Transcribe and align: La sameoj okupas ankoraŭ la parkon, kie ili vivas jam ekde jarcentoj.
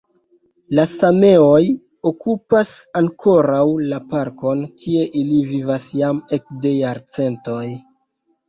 La 0.77 0.85
sameoj 0.93 1.59
okupas 2.11 2.71
ankoraŭ 3.01 3.61
la 3.93 3.99
parkon, 4.15 4.65
kie 4.81 5.07
ili 5.23 5.45
vivas 5.53 5.89
jam 6.03 6.27
ekde 6.39 6.77
jarcentoj. 6.79 7.65